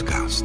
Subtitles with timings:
[0.00, 0.44] podcast.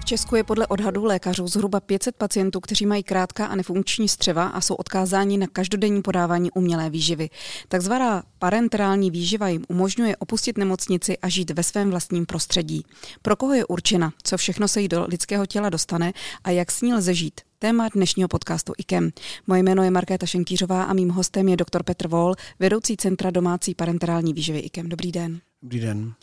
[0.00, 4.46] V Česku je podle odhadů lékařů zhruba 500 pacientů, kteří mají krátká a nefunkční střeva
[4.46, 7.30] a jsou odkázáni na každodenní podávání umělé výživy.
[7.68, 12.84] Takzvaná parenterální výživa jim umožňuje opustit nemocnici a žít ve svém vlastním prostředí.
[13.22, 16.12] Pro koho je určena, co všechno se jí do lidského těla dostane
[16.44, 17.40] a jak s ní lze žít?
[17.58, 19.10] Téma dnešního podcastu IKEM.
[19.46, 23.74] Moje jméno je Markéta Šenkýřová a mým hostem je doktor Petr Vol, vedoucí Centra domácí
[23.74, 24.88] parenterální výživy IKEM.
[24.88, 25.40] Dobrý den.
[25.62, 26.14] Dobrý den.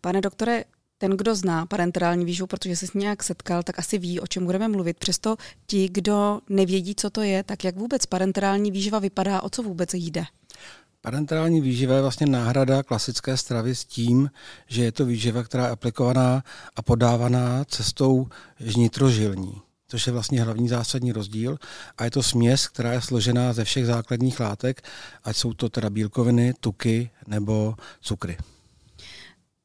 [0.00, 0.64] Pane doktore,
[0.98, 4.26] ten, kdo zná parenterální výživu, protože se s ní nějak setkal, tak asi ví, o
[4.26, 4.98] čem budeme mluvit.
[4.98, 9.62] Přesto ti, kdo nevědí, co to je, tak jak vůbec parenterální výživa vypadá, o co
[9.62, 10.24] vůbec jde?
[11.00, 14.30] Parenterální výživa je vlastně náhrada klasické stravy s tím,
[14.66, 16.44] že je to výživa, která je aplikovaná
[16.76, 18.26] a podávaná cestou
[18.76, 21.58] nitrožilní což je vlastně hlavní zásadní rozdíl.
[21.98, 24.82] A je to směs, která je složená ze všech základních látek,
[25.24, 28.36] ať jsou to teda bílkoviny, tuky nebo cukry.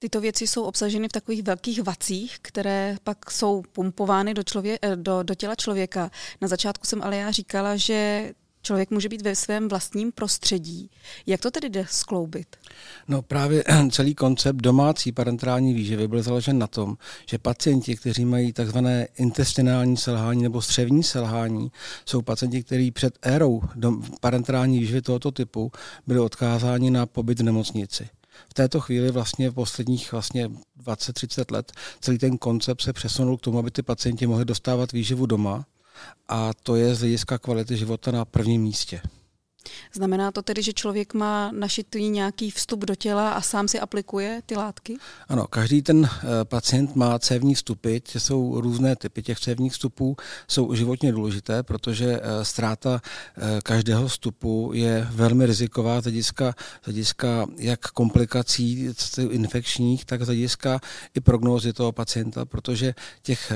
[0.04, 4.96] Tyto věci jsou obsaženy v takových velkých vacích, které pak jsou pumpovány do, člově- eh,
[4.96, 6.12] do, do těla člověka.
[6.42, 8.32] Na začátku jsem ale já říkala, že
[8.62, 10.90] člověk může být ve svém vlastním prostředí.
[11.26, 12.48] Jak to tedy jde skloubit?
[13.08, 16.98] No právě celý koncept domácí parenterální výživy byl založen na tom,
[17.30, 21.72] že pacienti, kteří mají takzvané intestinální selhání nebo střevní selhání,
[22.06, 23.62] jsou pacienti, kteří před érou
[24.22, 25.72] parenterální výživy tohoto typu
[26.08, 28.10] byli odkázáni na pobyt v nemocnici.
[28.50, 30.48] V této chvíli vlastně v posledních vlastně
[30.84, 35.26] 20-30 let celý ten koncept se přesunul k tomu, aby ty pacienti mohli dostávat výživu
[35.26, 35.66] doma
[36.28, 39.02] a to je z hlediska kvality života na prvním místě.
[39.94, 44.42] Znamená to tedy, že člověk má našitý nějaký vstup do těla a sám si aplikuje
[44.46, 44.98] ty látky?
[45.28, 50.16] Ano, každý ten eh, pacient má cévní vstupy, to jsou různé typy těch cévních vstupů,
[50.48, 53.02] jsou životně důležité, protože eh, ztráta
[53.38, 58.90] eh, každého vstupu je velmi riziková z hlediska, z hlediska jak komplikací
[59.30, 60.80] infekčních, tak z hlediska
[61.16, 63.52] i prognózy toho pacienta, protože těch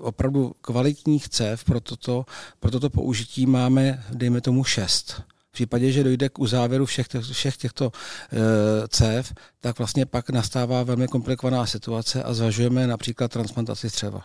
[0.00, 2.24] opravdu kvalitních cév pro toto,
[2.60, 5.22] pro toto použití máme, dejme tomu, šest
[5.56, 11.08] případě, že dojde k uzávěru všech, všech těchto e, cév, tak vlastně pak nastává velmi
[11.08, 14.20] komplikovaná situace a zvažujeme například transplantaci střeva.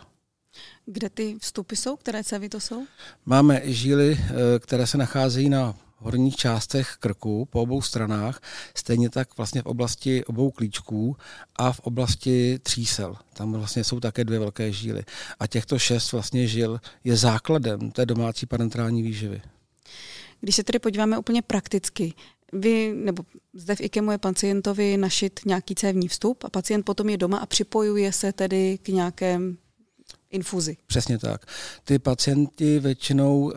[0.86, 1.96] Kde ty vstupy jsou?
[1.96, 2.84] Které cévy to jsou?
[3.26, 8.42] Máme žíly, e, které se nacházejí na horních částech krku po obou stranách,
[8.76, 11.18] stejně tak vlastně v oblasti obou klíčků
[11.56, 13.16] a v oblasti třísel.
[13.34, 15.04] Tam vlastně jsou také dvě velké žíly.
[15.40, 19.42] A těchto šest vlastně žil je základem té domácí parenterální výživy.
[20.42, 22.14] Když se tedy podíváme úplně prakticky,
[22.54, 27.18] vy, nebo zde v IKEMu je pacientovi našit nějaký cévní vstup a pacient potom je
[27.18, 29.58] doma a připojuje se tedy k nějakém
[30.30, 30.78] infuzi.
[30.88, 31.46] Přesně tak.
[31.84, 33.56] Ty pacienti většinou e,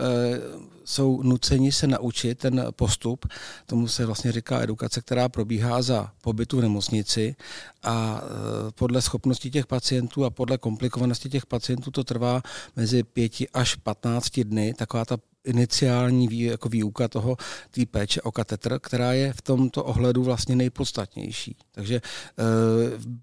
[0.85, 3.27] jsou nuceni se naučit ten postup,
[3.67, 7.37] tomu se vlastně říká edukace, která probíhá za pobytu v nemocnici
[7.83, 12.43] a e, podle schopnosti těch pacientů a podle komplikovanosti těch pacientů to trvá
[12.77, 17.37] mezi 5 až 15 dny, taková ta iniciální vý, jako výuka toho
[17.71, 21.57] té péče o katetr, která je v tomto ohledu vlastně nejpodstatnější.
[21.73, 22.01] Takže e,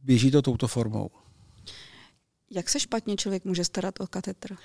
[0.04, 1.10] běží to touto formou.
[2.52, 4.56] Jak se špatně člověk může starat o katetr?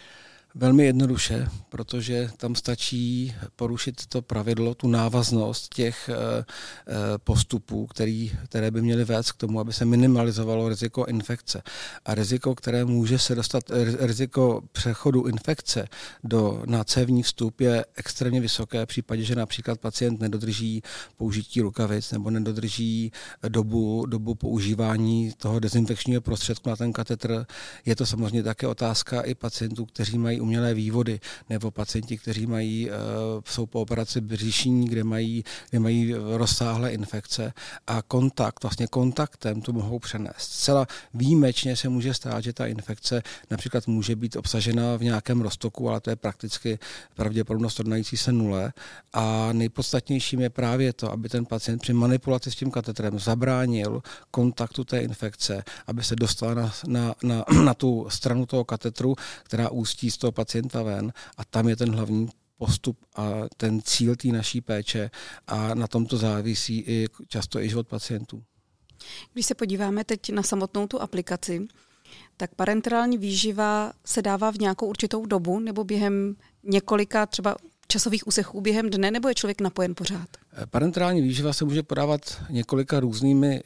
[0.59, 6.44] Velmi jednoduše, protože tam stačí porušit to pravidlo, tu návaznost těch eh,
[6.89, 11.62] eh, postupů, který, které by měly vést k tomu, aby se minimalizovalo riziko infekce.
[12.05, 13.65] A riziko, které může se dostat,
[13.99, 15.89] riziko přechodu infekce
[16.25, 20.83] do nácevní vstup je extrémně vysoké v případě, že například pacient nedodrží
[21.16, 23.12] použití rukavic nebo nedodrží
[23.49, 27.47] dobu, dobu používání toho dezinfekčního prostředku na ten katetr.
[27.84, 31.21] Je to samozřejmě také otázka i pacientů, kteří mají umělé vývody,
[31.51, 32.95] nebo pacienti, kteří mají, eh,
[33.45, 37.53] jsou po operaci břišní, kde mají, kde mají rozsáhlé infekce
[37.87, 40.39] a kontakt, vlastně kontaktem to mohou přenést.
[40.39, 45.89] Zcela výjimečně se může stát, že ta infekce například může být obsažena v nějakém roztoku,
[45.91, 46.78] ale to je prakticky
[47.15, 48.72] pravděpodobnost rovnající se nule.
[49.13, 54.84] A nejpodstatnějším je právě to, aby ten pacient při manipulaci s tím katetrem zabránil kontaktu
[54.84, 60.10] té infekce, aby se dostala na, na, na, na tu stranu toho katetru, která ústí
[60.10, 62.28] z toho pacienta ven a tam je ten hlavní
[62.59, 65.10] postup a ten cíl té naší péče
[65.47, 68.42] a na tomto závisí i často i život pacientů.
[69.33, 71.66] Když se podíváme teď na samotnou tu aplikaci,
[72.36, 77.56] tak parenterální výživa se dává v nějakou určitou dobu nebo během několika třeba
[77.89, 80.28] časových úsechů během dne, nebo je člověk napojen pořád?
[80.70, 82.20] Parenterální výživa se může podávat
[82.50, 83.62] několika různými e,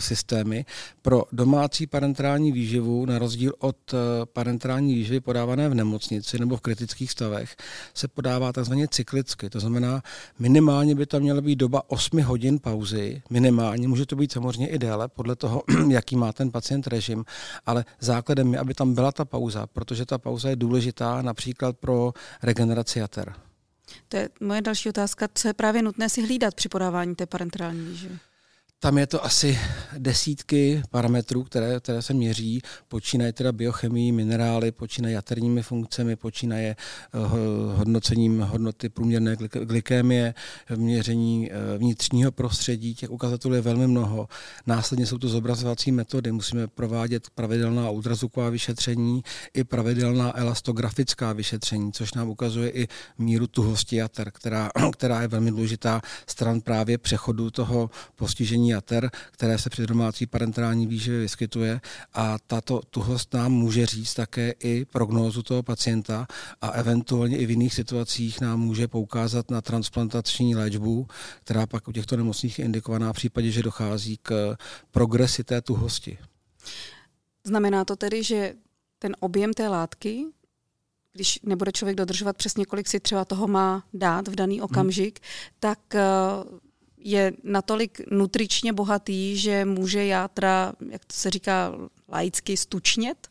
[0.00, 0.64] systémy.
[1.02, 3.96] Pro domácí parenterální výživu, na rozdíl od e,
[4.26, 7.56] parenterální výživy podávané v nemocnici nebo v kritických stavech,
[7.94, 9.50] se podává takzvaně cyklicky.
[9.50, 10.02] To znamená,
[10.38, 14.78] minimálně by to měla být doba 8 hodin pauzy, minimálně, může to být samozřejmě i
[14.78, 17.24] déle, podle toho, jaký má ten pacient režim,
[17.66, 22.12] ale základem je, aby tam byla ta pauza, protože ta pauza je důležitá například pro
[22.42, 23.34] regeneraci jater.
[24.08, 25.28] To je moje další otázka.
[25.34, 28.18] Co je právě nutné si hlídat při podávání té parenterální výživy?
[28.82, 29.58] Tam je to asi
[29.98, 32.62] desítky parametrů, které, které se měří.
[32.88, 37.18] Počínaje teda biochemii, minerály, počínaje jaterními funkcemi, počínaje eh,
[37.76, 40.34] hodnocením hodnoty průměrné glykémie,
[40.76, 42.94] měření eh, vnitřního prostředí.
[42.94, 44.28] Těch ukazatelů je velmi mnoho.
[44.66, 46.32] Následně jsou to zobrazovací metody.
[46.32, 49.22] Musíme provádět pravidelná ultrazvuková vyšetření
[49.54, 52.88] i pravidelná elastografická vyšetření, což nám ukazuje i
[53.18, 59.58] míru tuhosti jater, která, která je velmi důležitá stran právě přechodu toho postižení jater, které
[59.58, 61.80] se při domácí parenterální výživě vyskytuje
[62.14, 66.26] a tato tuhost nám může říct také i prognózu toho pacienta
[66.60, 71.06] a eventuálně i v jiných situacích nám může poukázat na transplantační léčbu,
[71.44, 74.56] která pak u těchto nemocných je indikovaná v případě, že dochází k
[74.90, 76.18] progresi té tuhosti.
[77.44, 78.54] Znamená to tedy, že
[78.98, 80.24] ten objem té látky,
[81.12, 85.28] když nebude člověk dodržovat přesně, kolik si třeba toho má dát v daný okamžik, hmm.
[85.60, 85.78] tak
[87.04, 91.72] je natolik nutričně bohatý, že může játra, jak to se říká
[92.08, 93.28] laicky, stučnět?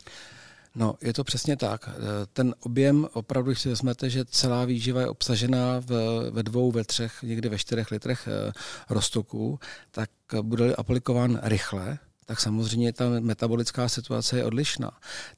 [0.74, 1.88] No, je to přesně tak.
[2.32, 5.90] Ten objem, opravdu, když si vezmete, že celá výživa je obsažená v,
[6.30, 8.52] ve dvou, ve třech, někdy ve čtyřech litrech e,
[8.90, 9.60] roztoku,
[9.90, 10.10] tak
[10.42, 14.90] bude aplikován rychle, tak samozřejmě ta metabolická situace je odlišná.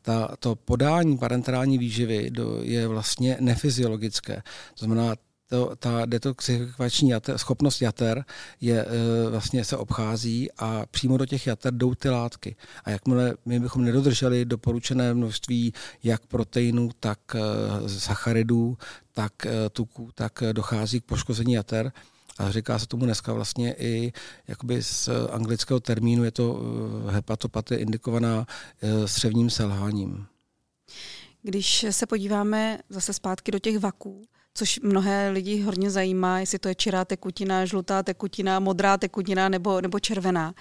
[0.02, 4.42] Ta, to podání parenterální výživy do, je vlastně nefyziologické.
[4.75, 5.14] To znamená,
[5.54, 8.24] to, ta detoxifikační jater, schopnost jater
[8.60, 12.56] je, e, vlastně se obchází a přímo do těch jater jdou ty látky.
[12.84, 15.72] A jakmile my bychom nedodrželi doporučené množství
[16.04, 18.78] jak proteinů, tak e, sacharidů,
[19.12, 21.92] tak e, tuků, tak dochází k poškození jater.
[22.38, 24.12] A říká se tomu dneska vlastně i
[24.48, 26.60] jakoby z anglického termínu je to
[27.08, 28.46] hepatopatie indikovaná
[29.06, 30.26] střevním selháním.
[31.46, 34.23] Když se podíváme zase zpátky do těch vaků,
[34.55, 39.81] což mnohé lidi hodně zajímá, jestli to je čirá tekutina, žlutá tekutina, modrá tekutina nebo,
[39.81, 40.55] nebo červená,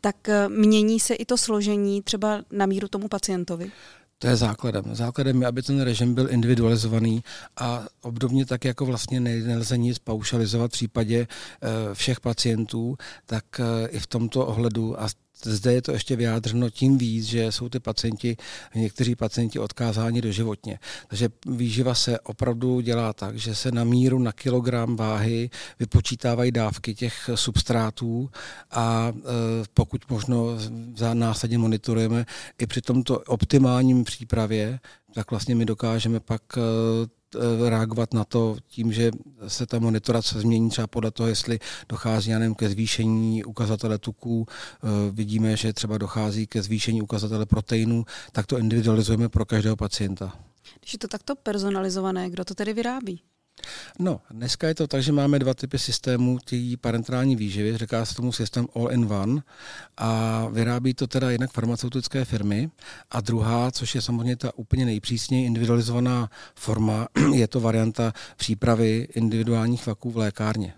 [0.00, 3.70] tak eh, mění se i to složení třeba na míru tomu pacientovi?
[4.18, 4.84] To je základem.
[4.92, 7.24] Základem je, aby ten režim byl individualizovaný
[7.56, 12.96] a obdobně tak, jako vlastně nelze nic paušalizovat v případě eh, všech pacientů,
[13.26, 15.08] tak eh, i v tomto ohledu a
[15.44, 18.36] zde je to ještě vyjádřeno tím víc, že jsou ty pacienti,
[18.74, 20.78] někteří pacienti odkázáni do životně.
[21.08, 26.94] Takže výživa se opravdu dělá tak, že se na míru na kilogram váhy vypočítávají dávky
[26.94, 28.30] těch substrátů
[28.70, 29.20] a e,
[29.74, 30.46] pokud možno
[31.12, 32.26] následně monitorujeme
[32.58, 34.80] i při tomto optimálním přípravě,
[35.14, 36.60] tak vlastně my dokážeme pak e,
[37.36, 39.10] Eh, reagovat na to tím, že
[39.48, 41.58] se ta monitorace změní třeba podle toho, jestli
[41.88, 48.04] dochází nevím, ke zvýšení ukazatele tuků, eh, vidíme, že třeba dochází ke zvýšení ukazatele proteinů,
[48.32, 50.32] tak to individualizujeme pro každého pacienta.
[50.80, 53.22] Když je to takto personalizované, kdo to tedy vyrábí?
[53.98, 58.14] No, dneska je to tak, že máme dva typy systémů té parenterální výživy, říká se
[58.14, 59.42] tomu systém all-in-one
[59.96, 62.70] a vyrábí to teda jednak farmaceutické firmy
[63.10, 69.86] a druhá, což je samozřejmě ta úplně nejpřísněji individualizovaná forma, je to varianta přípravy individuálních
[69.86, 70.74] vaků v lékárně.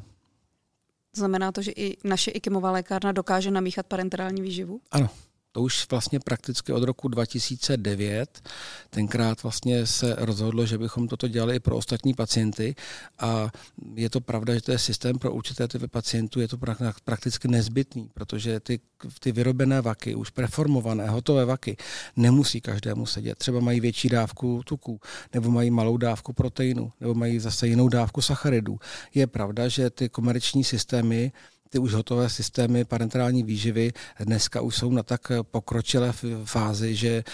[1.17, 4.81] Znamená to, že i naše IKEMová lékárna dokáže namíchat parenterální výživu?
[4.91, 5.09] Ano,
[5.53, 8.49] to už vlastně prakticky od roku 2009.
[8.91, 12.75] Tenkrát vlastně se rozhodlo, že bychom toto dělali i pro ostatní pacienty
[13.19, 13.51] a
[13.95, 16.57] je to pravda, že to je systém pro určité typy pacientů, je to
[17.05, 18.81] prakticky nezbytný, protože ty,
[19.21, 21.77] ty vyrobené vaky, už preformované, hotové vaky,
[22.17, 23.39] nemusí každému sedět.
[23.39, 25.01] Třeba mají větší dávku tuků,
[25.35, 28.79] nebo mají malou dávku proteinu, nebo mají zase jinou dávku sacharidů.
[29.15, 31.33] Je pravda, že ty komerční systémy
[31.73, 36.13] ty už hotové systémy parenterální výživy dneska už jsou na tak pokročilé
[36.45, 37.25] fázi, že eh,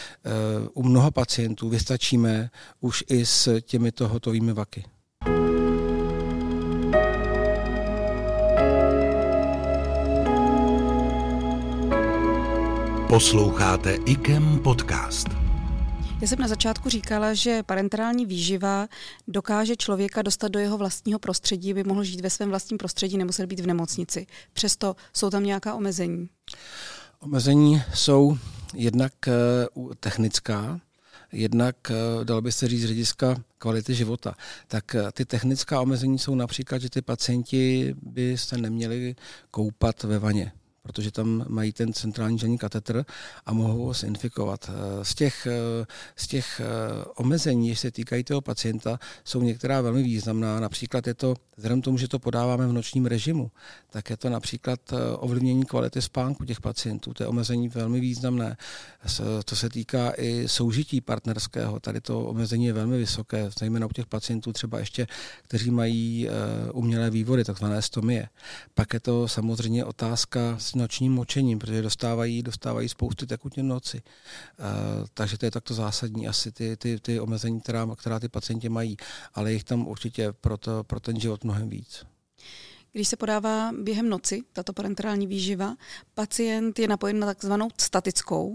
[0.75, 4.85] u mnoha pacientů vystačíme už i s těmito hotovými vaky.
[13.09, 15.48] Posloucháte IKEM podcast.
[16.21, 18.89] Já jsem na začátku říkala, že parenterální výživa
[19.29, 23.47] dokáže člověka dostat do jeho vlastního prostředí, aby mohl žít ve svém vlastním prostředí, nemusel
[23.47, 24.27] být v nemocnici.
[24.53, 26.29] Přesto jsou tam nějaká omezení.
[27.21, 28.39] Omezení jsou
[28.75, 29.13] jednak
[29.75, 30.81] uh, technická,
[31.33, 34.35] jednak, eh, dal by se říct, z hlediska kvality života.
[34.69, 39.17] Tak eh, ty technická omezení jsou například, že ty pacienti by se neměli
[39.51, 43.04] koupat ve vaně protože tam mají ten centrální želní katetr
[43.47, 44.70] a mohou se infikovat.
[44.70, 49.80] Eh, z těch, eh, z těch eh, omezení, jež se týkají toho pacienta, jsou některá
[49.80, 50.61] velmi významná.
[50.61, 53.50] Například je to, vzhledem tomu, že to podáváme v nočním režimu,
[53.90, 54.80] tak je to například
[55.18, 57.14] ovlivnění kvality spánku těch pacientů.
[57.14, 58.56] To je omezení velmi významné.
[59.44, 61.80] To se týká i soužití partnerského.
[61.80, 65.06] Tady to omezení je velmi vysoké, zejména u těch pacientů třeba ještě,
[65.42, 66.28] kteří mají
[66.73, 68.28] umělé vývody, takzvané stomie.
[68.75, 74.03] Pak je to samozřejmě otázka s nočním močením, protože dostávají, dostávají spousty tekutě noci.
[74.03, 78.69] Uh, takže to je takto zásadní asi ty, ty, ty omezení, která, která ty pacienti
[78.69, 78.97] mají,
[79.35, 82.07] ale jich tam určitě pro, to, pro ten život mnohem víc.
[82.93, 85.77] Když se podává během noci tato parenterální výživa,
[86.15, 88.55] pacient je napojen na takzvanou statickou,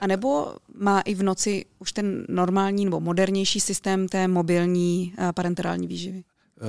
[0.00, 5.86] a nebo má i v noci už ten normální nebo modernější systém té mobilní parenterální
[5.86, 6.24] výživy?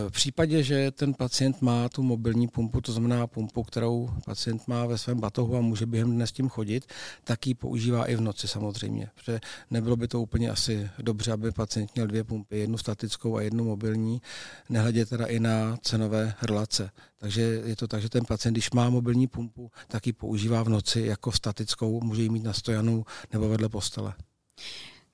[0.09, 4.85] V případě, že ten pacient má tu mobilní pumpu, to znamená pumpu, kterou pacient má
[4.85, 6.85] ve svém batohu a může během dne s tím chodit,
[7.23, 9.09] tak ji používá i v noci samozřejmě.
[9.15, 9.39] Protože
[9.71, 13.63] nebylo by to úplně asi dobře, aby pacient měl dvě pumpy, jednu statickou a jednu
[13.63, 14.21] mobilní,
[14.69, 16.91] nehledě teda i na cenové relace.
[17.17, 20.69] Takže je to tak, že ten pacient, když má mobilní pumpu, tak ji používá v
[20.69, 24.13] noci jako statickou, může ji mít na stojanu nebo vedle postele.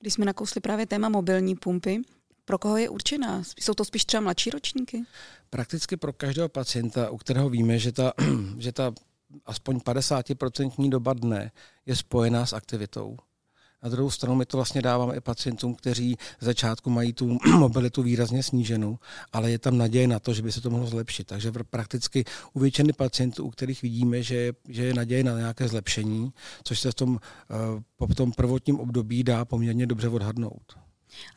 [0.00, 2.02] Když jsme nakousli právě téma mobilní pumpy,
[2.46, 3.42] pro koho je určená?
[3.60, 5.02] Jsou to spíš třeba mladší ročníky?
[5.50, 8.12] Prakticky pro každého pacienta, u kterého víme, že ta,
[8.58, 8.92] že ta
[9.46, 11.52] aspoň 50% doba dne
[11.86, 13.16] je spojená s aktivitou.
[13.82, 18.02] Na druhou stranu my to vlastně dáváme i pacientům, kteří v začátku mají tu mobilitu
[18.02, 18.98] výrazně sníženou,
[19.32, 21.26] ale je tam naděje na to, že by se to mohlo zlepšit.
[21.26, 25.68] Takže prakticky u většiny pacientů, u kterých vidíme, že je, že je naděje na nějaké
[25.68, 26.32] zlepšení,
[26.64, 30.85] což se v tom, eh, po tom prvotním období dá poměrně dobře odhadnout.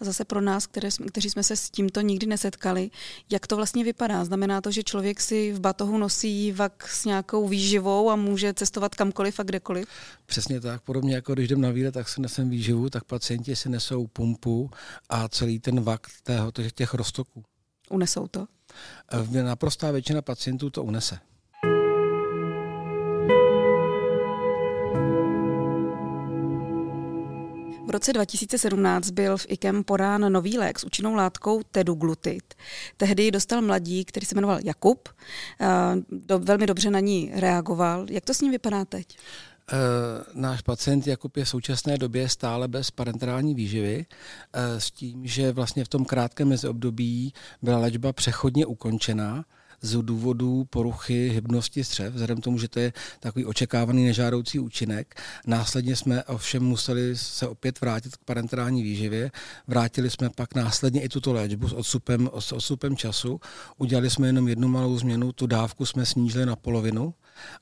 [0.02, 2.92] A zase pro nás, které, kteří jsme se s tímto nikdy nesetkali,
[3.30, 4.26] jak to vlastně vypadá?
[4.26, 8.96] Znamená to, že člověk si v batohu nosí vak s nějakou výživou a může cestovat
[8.96, 9.88] kamkoliv a kdekoliv?
[10.26, 10.82] Přesně tak.
[10.82, 14.72] Podobně jako když jdem na výlet, tak si nesem výživu, tak pacienti si nesou pumpu
[15.10, 17.44] a celý ten vak tého, těch roztoků.
[17.90, 18.48] Unesou to?
[19.44, 21.20] Naprostá většina pacientů to unese.
[27.90, 32.54] V roce 2017 byl v IKEM podán nový lék s účinnou látkou teduglutit.
[32.98, 35.10] Tehdy dostal mladík, který se jmenoval Jakub,
[36.12, 38.06] do, velmi dobře na ní reagoval.
[38.10, 39.18] Jak to s ním vypadá teď?
[39.18, 45.26] Uh, náš pacient Jakub je v současné době stále bez parenterální výživy uh, s tím,
[45.26, 49.46] že vlastně v tom krátkém meziobdobí byla léčba přechodně ukončena
[49.82, 55.22] z důvodu poruchy hybnosti střev, vzhledem tomu, že to je takový očekávaný nežádoucí účinek.
[55.48, 59.32] Následně jsme ovšem museli se opět vrátit k parenterální výživě.
[59.68, 63.42] Vrátili jsme pak následně i tuto léčbu s odstupem, s odstupem času.
[63.78, 67.14] Udělali jsme jenom jednu malou změnu, tu dávku jsme snížili na polovinu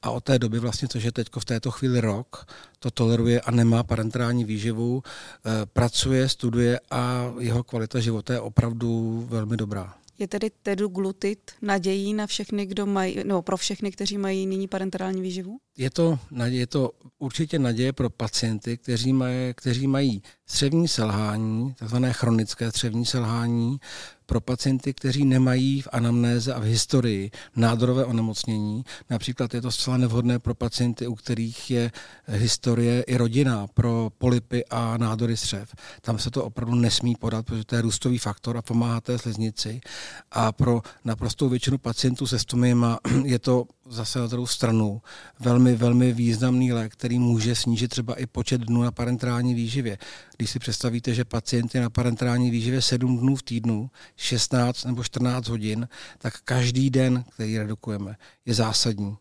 [0.02, 2.46] a od té doby vlastně, což je teď v této chvíli rok,
[2.80, 9.26] to toleruje a nemá parenterální výživu, eh, pracuje, studuje a jeho kvalita života je opravdu
[9.30, 9.94] velmi dobrá.
[10.20, 15.22] Je tedy teduglutit nadějí na všechny, kdo mají, no, pro všechny, kteří mají nyní parenterální
[15.22, 15.60] výživu?
[15.78, 22.14] Je to, je to určitě naděje pro pacienty, kteří mají, kteří mají střevní selhání, takzvané
[22.14, 23.80] chronické střevní selhání,
[24.28, 28.84] pro pacienty, kteří nemají v anamnéze a v historii nádorové onemocnění.
[29.10, 31.92] Například je to zcela nevhodné pro pacienty, u kterých je
[32.28, 35.76] historie i rodina pro polipy a nádory střev.
[36.02, 39.82] Tam se to opravdu nesmí podat, protože to je růstový faktor a pomáhá té sliznici.
[40.32, 45.02] A pro naprostou většinu pacientů se stomiema je to zase na druhou stranu
[45.40, 49.98] velmi, velmi významný lék, který může snížit třeba i počet dnů na parenterální výživě.
[50.38, 55.04] Když si představíte, že pacient je na parenterální výživě 7 dnů v týdnu, 16 nebo
[55.04, 58.16] 14 hodin, tak každý den, který redukujeme,
[58.46, 59.18] je zásadní.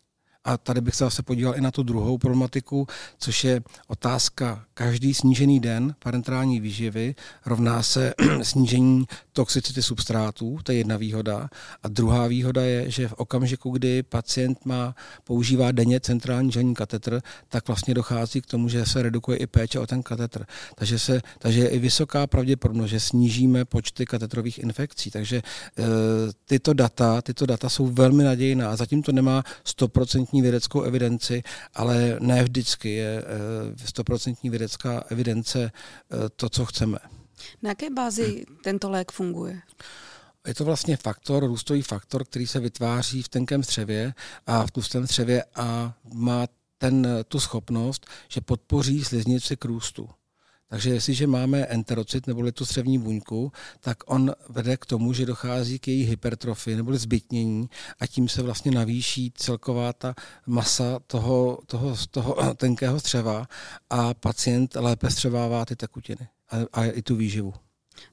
[0.47, 2.87] A tady bych se zase podíval i na tu druhou problematiku,
[3.19, 7.15] což je otázka každý snížený den parenterální výživy
[7.47, 11.49] rovná se snížení toxicity substrátů, to je jedna výhoda.
[11.83, 17.21] A druhá výhoda je, že v okamžiku, kdy pacient má, používá denně centrální želní katetr,
[17.49, 20.47] tak vlastně dochází k tomu, že se redukuje i péče o ten katetr.
[20.75, 25.11] Takže, se, takže je i vysoká pravděpodobnost, že snížíme počty katetrových infekcí.
[25.11, 25.43] Takže e,
[26.45, 28.77] tyto data, tyto data jsou velmi nadějná.
[28.77, 31.43] Zatím to nemá 100% vědeckou evidenci,
[31.75, 33.25] ale ne vždycky je e,
[33.75, 35.71] 100% vědecká evidence e,
[36.37, 36.99] to, co chceme.
[37.63, 39.61] Na jaké bázi tento lék funguje?
[40.47, 44.15] Je to vlastně faktor, růstový faktor, který se vytváří v tenkém střevě
[44.47, 46.47] a v tlustém střevě a má
[46.79, 50.09] ten, tu schopnost, že podpoří sliznici k růstu.
[50.69, 55.79] Takže jestliže máme enterocit nebo tu střevní buňku, tak on vede k tomu, že dochází
[55.79, 57.71] k její hypertrofii nebo zbytnění
[58.01, 60.15] a tím se vlastně navýší celková ta
[60.47, 63.47] masa toho, toho, toho tenkého střeva
[63.91, 67.55] a pacient lépe střevává ty tekutiny a, a i tu výživu.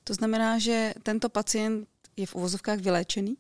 [0.04, 3.36] To znamená, že tento pacient je v uvozovkách vyléčený?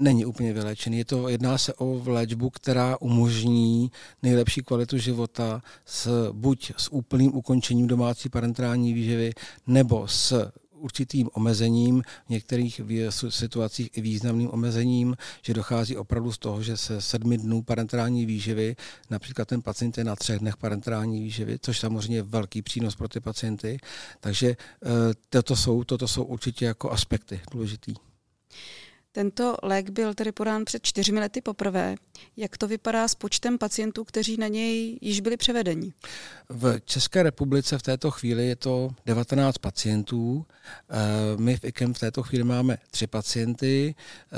[0.00, 0.98] Není úplně vyléčený.
[0.98, 3.90] Je to, jedná se o léčbu, která umožní
[4.22, 9.32] nejlepší kvalitu života s, buď s úplným ukončením domácí parenterální výživy
[9.66, 12.80] nebo s určitým omezením, v některých
[13.28, 18.76] situacích i významným omezením, že dochází opravdu z toho, že se sedmi dnů parenterální výživy,
[19.10, 23.08] například ten pacient je na třech dnech parenterální výživy, což samozřejmě je velký přínos pro
[23.08, 23.78] ty pacienty.
[24.20, 24.56] Takže eh,
[25.28, 27.94] toto jsou, toto jsou určitě jako aspekty důležitý.
[29.12, 31.94] Tento lék byl tedy podán před čtyřmi lety poprvé.
[32.36, 35.92] Jak to vypadá s počtem pacientů, kteří na něj již byli převedeni?
[36.48, 40.46] V České republice v této chvíli je to 19 pacientů.
[40.90, 40.96] Eh,
[41.36, 43.94] my v IKEM v této chvíli máme tři pacienty.
[44.32, 44.36] Eh,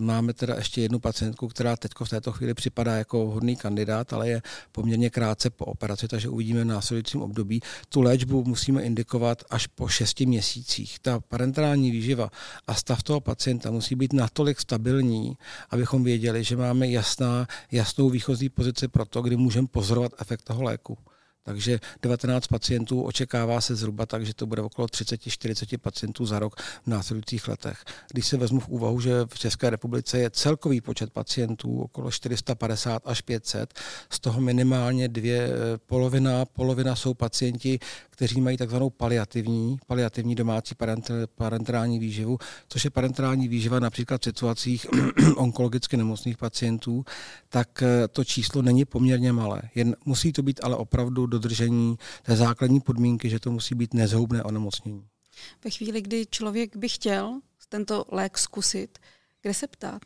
[0.00, 4.28] máme teda ještě jednu pacientku, která teď v této chvíli připadá jako hodný kandidát, ale
[4.28, 7.60] je poměrně krátce po operaci, takže uvidíme v následujícím období.
[7.88, 10.98] Tu léčbu musíme indikovat až po šesti měsících.
[10.98, 12.30] Ta parenterální výživa
[12.66, 15.38] a stav toho pacienta musí být natolik stabilní,
[15.70, 20.62] abychom věděli, že máme jasná, jasnou výchozí pozici pro to, kdy můžeme pozorovat efekt toho
[20.62, 20.98] léku.
[21.44, 26.60] Takže 19 pacientů očekává se zhruba tak, že to bude okolo 30-40 pacientů za rok
[26.60, 27.84] v následujících letech.
[28.12, 33.02] Když si vezmu v úvahu, že v České republice je celkový počet pacientů okolo 450
[33.04, 33.74] až 500,
[34.10, 37.78] z toho minimálně dvě, eh, polovina, polovina jsou pacienti,
[38.10, 40.74] kteří mají takzvanou paliativní, paliativní domácí
[41.34, 44.86] parenterální výživu, což je parenterální výživa například v situacích
[45.36, 47.04] onkologicky nemocných pacientů,
[47.48, 49.62] tak eh, to číslo není poměrně malé.
[49.74, 54.42] Jen musí to být ale opravdu dodržení té základní podmínky, že to musí být nezhoubné
[54.42, 55.06] onemocnění.
[55.64, 58.98] Ve chvíli, kdy člověk by chtěl tento lék zkusit,
[59.42, 60.02] kde se ptát?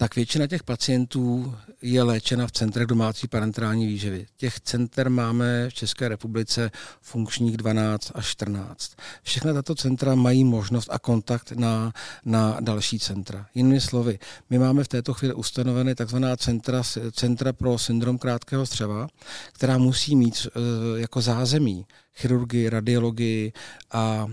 [0.00, 4.26] Tak většina těch pacientů je léčena v centrech domácí parenterální výživy.
[4.36, 8.92] Těch center máme v České republice funkčních 12 až 14.
[9.22, 11.92] Všechna tato centra mají možnost a kontakt na,
[12.24, 13.46] na další centra.
[13.54, 14.18] Jinými slovy,
[14.50, 16.16] my máme v této chvíli ustanoveny tzv.
[16.36, 16.82] Centra,
[17.12, 19.08] centra pro syndrom krátkého střeva,
[19.52, 21.86] která musí mít e, jako zázemí
[22.16, 23.52] chirurgii, radiologii
[23.92, 24.26] a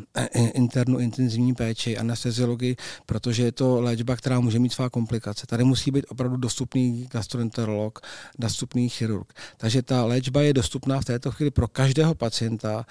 [0.53, 5.47] internu intenzivní péči, anesteziologii, protože je to léčba, která může mít svá komplikace.
[5.47, 7.99] Tady musí být opravdu dostupný gastroenterolog,
[8.39, 9.33] dostupný chirurg.
[9.57, 12.85] Takže ta léčba je dostupná v této chvíli pro každého pacienta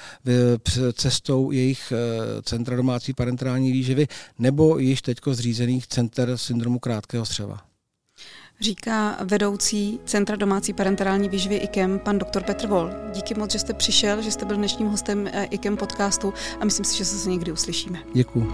[0.93, 4.07] cestou jejich eh, centra domácí parenterální výživy
[4.39, 7.76] nebo již teďko zřízených center syndromu krátkého střeva
[8.61, 12.91] říká vedoucí Centra domácí parenterální výživy IKEM, pan doktor Petr Vol.
[13.15, 16.85] Díky moc, že jste přišel, že jste byl dnešním hostem eh, IKEM podcastu a myslím
[16.85, 17.99] si, že se někdy uslyšíme.
[18.15, 18.53] Děkuji.